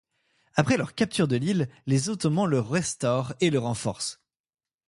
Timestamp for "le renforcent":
3.51-4.19